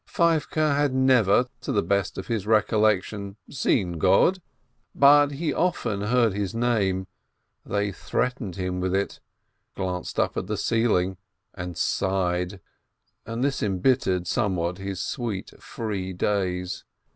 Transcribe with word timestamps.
Feivke 0.07 0.55
had 0.75 0.95
never, 0.95 1.45
to 1.61 1.71
the 1.71 1.83
best 1.83 2.17
of 2.17 2.25
his 2.25 2.47
recollection, 2.47 3.35
seen 3.51 3.99
God, 3.99 4.41
but 4.95 5.33
he 5.33 5.53
often 5.53 6.01
heard 6.01 6.33
His 6.33 6.55
name, 6.55 7.05
they 7.63 7.91
threatened 7.91 8.55
him 8.55 8.79
with 8.79 8.95
It, 8.95 9.19
glanced 9.75 10.17
at 10.19 10.33
the 10.33 10.57
ceiling, 10.57 11.17
and 11.53 11.77
sighed. 11.77 12.59
And 13.27 13.43
this 13.43 13.61
em 13.61 13.79
bittered 13.79 14.25
somewhat 14.25 14.79
his 14.79 14.99
sweet, 14.99 15.51
free 15.61 16.13
days. 16.13 16.83